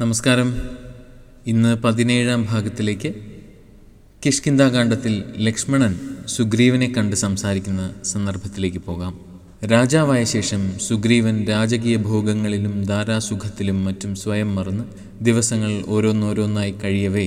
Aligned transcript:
നമസ്കാരം. 0.00 0.50
ഇന്ന് 1.46 1.76
പതിനേഴാം 1.76 2.46
ഭാഗത്തിലേക്ക് 2.50 3.14
കിഷ്കിന്താകാന്ഡത്തിൽ 4.24 5.14
ലക്ഷ്മണൻ 5.36 5.94
സുഗ്രീവനെ 6.26 6.92
കണ്ട് 6.96 7.16
സംസാരിക്കുന്ന 7.16 7.90
സന്ദർഭത്തിലേക്ക് 8.04 8.78
പോകാം. 8.78 9.14
രാജാവായ 9.64 10.24
ശേഷം 10.24 10.78
സുഗ്രീവൻ 10.78 11.44
രാജകീയ 11.44 11.96
ഭോഗങ്ങളിലും 11.96 12.84
ധാരാസുഖത്തിലും 12.84 13.84
മറ്റും 13.84 14.14
സ്വയം 14.14 14.54
മറന്ന് 14.54 14.84
ദിവസങ്ങൾ 15.24 15.84
ഓരോന്നോരോന്നായി 15.88 16.74
കഴിയവേ 16.84 17.26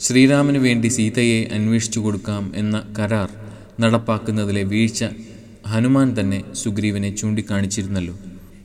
ശ്രീരാമന് 0.00 0.58
വേണ്ടി 0.58 0.88
സീതയെ 0.88 1.42
അന്വേഷിച്ചു 1.54 2.00
കൊടുക്കാം 2.00 2.52
എന്ന 2.56 2.82
കരാർ 2.98 3.28
നടപ്പാക്കുന്നതിലെ 3.80 4.62
വീഴ്ച 4.62 5.04
ഹനുമാൻ 5.66 6.20
തന്നെ 6.20 6.44
സുഗ്രീവനെ 6.54 7.16
ചൂണ്ടിക്കാണിച്ചിരുന്നല്ലോ. 7.16 8.16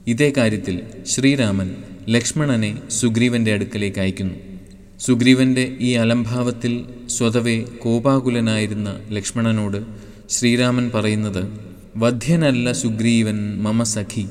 ഇതേ 0.07 0.33
കാര്യത്തിൽ 0.37 0.79
ശ്രീരാമൻ 1.05 1.69
ലക്ഷ്മണനെ 2.09 2.81
സുഗ്രീവന്റെ 2.89 3.53
അടുക്കലേക്ക് 3.53 3.99
അയക്കുന്നു. 3.99 4.33
സുഗ്രീവന്റെ 4.99 5.77
ഈ 5.81 5.91
അലംഭാവത്തിൽ 5.93 6.85
സ്വതവേ 7.07 7.61
കോപാകുലനായിരുന്ന 7.61 8.95
ലക്ഷ്മണനോട് 9.09 9.85
ശ്രീരാമൻ 10.29 10.91
പറയുന്നത് 10.95 11.59
വധ്യനല്ല 11.97 12.71
സുഗ്രീവൻ 12.71 13.63
മമ 13.63 13.83
സഖി 13.83 14.27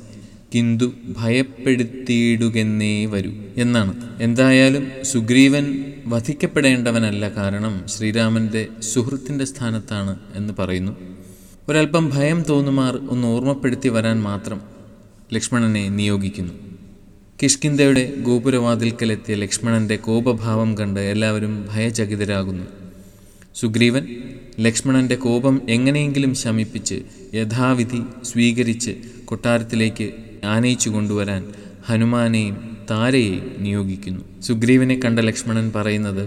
കിന്തു 0.55 0.93
ഭയപ്പെടുത്തിയിടുകെന്നേ 1.19 3.07
വരൂ 3.07 3.33
എന്നാണ്. 3.57 3.95
എന്തായാലും 4.21 4.87
സുഗ്രീവൻ 5.03 5.85
വധിക്കപ്പെടേണ്ടവനല്ല 6.07 7.29
കാരണം 7.29 7.85
ശ്രീരാമന്റെ 7.87 8.67
സുഹൃത്തിന്റെ 8.81 9.45
സ്ഥാനത്താണ് 9.45 10.19
എന്ന് 10.35 10.55
പറയുന്നു. 10.59 10.97
ഒരല്പം 11.69 12.11
ഭയം 12.11 12.43
തോന്നുമാർ 12.43 12.97
ഒന്ന് 12.97 13.29
ഓർമ്മപ്പെടുത്തി 13.29 13.89
വരാൻ 13.89 14.21
മാത്രം 14.21 14.61
ലക്ഷ്മണനെ 15.33 15.89
നിയോഗിക്കുന്നു. 15.89 16.64
കിഷ്കിന്ധയുടെ 17.43 18.15
ഗോപുരവാതിൽക്കലെത്തിയ 18.19 19.35
ലക്ഷ്മണന്റെ 19.35 19.97
കോപഭാവം 19.97 20.79
കണ്ട് 20.79 21.01
എല്ലാവരും 21.01 21.69
ഭയചകിതരാകുന്നു. 21.73 22.65
സുഗ്രീവൻ 23.55 24.05
ലക്ഷ്മണന്റെ 24.61 25.15
കോപം 25.15 25.61
എങ്ങനെയെങ്കിലും 25.69 26.35
ശമിപ്പിച്ച് 26.35 27.03
യഥാവിധി 27.35 28.01
സ്വീകരിച്ച് 28.25 28.93
കൊട്ടാരത്തിലേക്ക് 29.25 30.11
ആനയിച്ചു 30.45 30.91
കൊണ്ടുവരാൻ 30.91 31.43
ഹനുമാനെയും 31.89 32.79
താരയെയും 32.91 33.57
നിയോഗിക്കുന്നു. 33.59 34.43
സുഗ്രീവനെ 34.43 35.01
കണ്ട 35.05 35.19
ലക്ഷ്മണൻ 35.21 35.73
പറയുന്നത് 35.77 36.25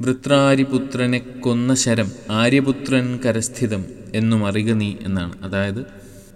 വൃത്രാരിപുത്രനെ 0.00 1.18
കൊന്ന 1.18 1.74
ശരം 1.74 2.12
ആര്യപുത്രൻ 2.30 3.18
കരസ്ഥിതം 3.26 3.84
എന്നും 4.14 4.46
അറിയുക 4.46 4.74
നീ 4.74 4.94
എന്നാണ്. 5.02 5.32
അതായത് 5.42 5.82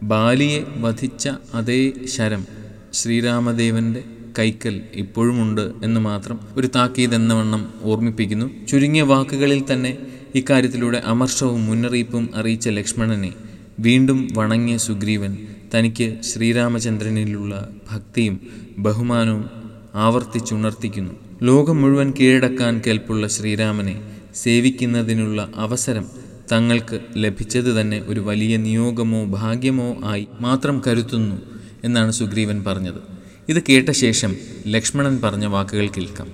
ബാലിയെ 0.02 0.64
വധിച്ച 0.76 1.28
അതേ 1.54 1.92
ശരം 2.16 2.59
ശ്രീരാമദേവന്റെ 2.92 4.04
കൈക്കൽ 4.38 4.80
ഇപ്പോഴുമുണ്ട് 4.94 5.70
എന്ന് 5.84 6.00
മാത്രം 6.00 6.38
ഒരു 6.56 6.66
താക്കീത് 6.66 7.14
എന്ന 7.14 7.34
വണ്ണം 7.34 7.74
ഓർമ്മിപ്പിക്കുന്നു. 7.82 8.66
ചുരുങ്ങിയ 8.68 9.02
വാക്കുകളിൽ 9.02 9.72
തന്നെ 9.72 9.98
ഇക്കാര്യത്തിലൂടെ 10.34 11.02
അമർഷവും 11.06 11.66
മുന്നറിയിപ്പും 11.66 12.30
അറിയിച്ച 12.34 12.68
ലക്ഷ്മണനെ 12.68 13.32
വീണ്ടും 13.78 14.28
വണങ്ങിയ 14.32 14.76
സുഗ്രീവൻ 14.76 15.36
തനിക്ക് 15.74 16.18
ശ്രീരാമചന്ദ്രനിലുള്ള 16.22 17.68
ഭക്തിയും 17.92 18.40
ബഹുമാനവും 18.78 19.44
ആവർത്തിച്ചുണർത്തിക്കുന്നു. 19.94 21.12
ലോകം 21.42 21.80
മുഴുവൻ 21.80 22.12
കീഴടക്കാൻ 22.20 22.82
കേൾപ്പുള്ള 22.86 23.26
ശ്രീരാമനെ 23.26 24.02
സേവിക്കുന്നതിനുള്ള 24.34 25.52
അവസരം 25.56 26.06
തങ്ങൾക്ക് 26.52 27.00
ലഭിച്ചത് 27.16 27.80
തന്നെ 27.80 28.02
ഒരു 28.06 28.20
വലിയ 28.20 28.56
നിയോഗമോ 28.56 29.24
ഭാഗ്യമോ 29.24 29.96
ആയി 30.04 30.28
മാത്രം 30.40 30.82
കരുത്തുന്നു 30.86 31.36
എന്നാണ് 31.84 32.12
സുഗ്രീവൻ 32.12 32.64
പറഞ്ഞത്. 32.66 33.00
ഇത് 33.48 33.62
കേട്ട 33.68 33.90
ശേഷം 33.90 34.36
ലക്ഷ്മണൻ 34.66 35.20
പറഞ്ഞ 35.24 35.46
വാക്കുകൾ 35.46 35.86
കേൾക്കാം. 35.86 36.26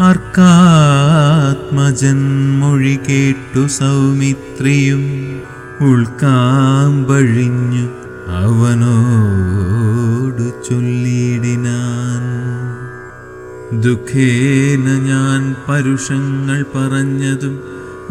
അർക്കാത്മജൻ 0.00 2.16
കേട്ടു 2.96 3.66
സൗമിത്രിയും 3.66 5.02
ഉൾക്കാമ്പഴിഞ്ഞു 5.80 7.88
അവനോട് 8.44 10.70
ചൊല്ലിയിടിനാൻ. 10.70 12.36
ദുഃഖേന 13.80 14.80
ഞാൻ 14.80 15.56
പരുഷങ്ങൾ 15.68 16.64
പറഞ്ഞതും 16.74 17.60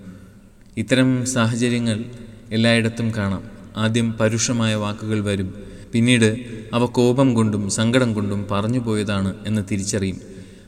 ഇത്തരം 0.77 1.25
സാഹചര്യങ്ങൾ 1.25 2.05
എല്ലായിടത്തും 2.51 3.15
കാണാം. 3.15 3.43
ആദ്യം 3.77 4.13
പരുഷമായ 4.13 4.75
വാക്കുകൾ 4.75 5.23
വരും. 5.23 5.53
പിന്നീട് 5.93 6.45
അവ 6.73 6.85
കോപം 6.85 7.33
കൊണ്ടും 7.33 7.69
സങ്കടം 7.69 8.13
കൊണ്ടും 8.13 8.47
പറഞ്ഞു 8.51 8.79
പോയതാണ് 8.79 9.35
എന്ന് 9.47 9.61
തിരിച്ചറിയും. 9.71 10.17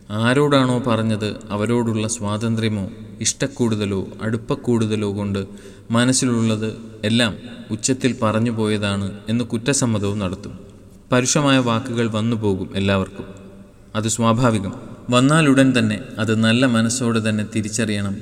ആരോടാണോ 0.10 0.80
പറഞ്ഞത് 0.80 1.36
അവരോടുള്ള 1.50 2.08
സ്വാതന്ത്ര്യമോ 2.08 2.90
ഇഷ്ടക്കൂടുതലോ 3.20 4.08
അടുപ്പക്കൂടുതലോ 4.22 5.18
കൊണ്ട് 5.18 5.46
മനസ്സിലുള്ളത് 5.92 6.74
എല്ലാം 7.04 7.38
ഉച്ചത്തിൽ 7.72 8.16
പറഞ്ഞു 8.22 8.52
പോയതാണ് 8.52 9.20
എന്ന് 9.30 9.46
കുറ്റസമ്മതവും 9.46 10.20
നടത്തും. 10.20 10.60
പരുഷമായ 11.12 11.58
വാക്കുകൾ 11.58 12.08
വന്നു 12.08 12.36
പോകും 12.36 12.70
എല്ലാവർക്കും. 12.76 13.43
അത് 13.96 14.08
സ്വാഭാവികം. 14.08 14.74
വന്നാലുടൻ 15.10 15.74
തന്നെ 15.80 16.00
അത് 16.20 16.36
നല്ല 16.36 16.66
മനസ്സോടെ 16.66 17.30
തന്നെ 17.30 17.46
തിരിച്ചറിയണം. 17.56 18.18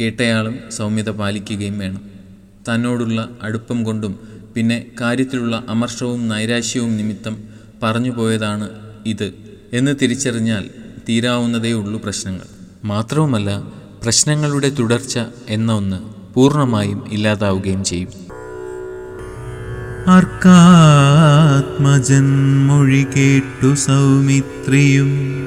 കേട്ടയാളും 0.00 0.58
സൗമ്യത 0.70 1.10
പാലിക്കുകയും 1.10 1.78
വേണം. 1.78 2.02
തന്നോടുള്ള 2.68 3.28
അടുപ്പം 3.42 3.84
കൊണ്ടും 3.84 4.18
പിന്നെ 4.56 4.86
കാര്യത്തിലുള്ള 5.00 5.64
അമർഷവും 5.68 6.28
നൈരാശ്യവും 6.28 6.96
നിമിത്തം 6.96 7.48
പറഞ്ഞു 7.82 8.10
പോയതാണ് 8.10 8.70
ഇത്. 9.06 9.34
എന്ന് 9.72 9.94
തിരിച്ചറിഞ്ഞാൽ 10.02 10.70
തീരാവുന്നതേ 11.08 11.72
ഉള്ളൂ 11.72 12.00
പ്രശ്നങ്ങൾ. 12.00 12.46
മാത്രവുമല്ല 12.84 13.62
പ്രശ്നങ്ങളുടെ 14.02 14.70
തുടർച്ച 14.70 15.18
എന്ന 15.48 15.72
ഒന്ന് 15.72 16.34
പൂർണമായും 16.34 17.12
ഇല്ലാതാവുകയും 17.12 17.84
ചെയ്യും. 17.84 18.27
അർക്കാത്മജൻ 20.08 22.26
മൊഴി 22.66 23.06
കേട്ടു 23.16 23.74
സൗമിത്രിയും 23.74 25.38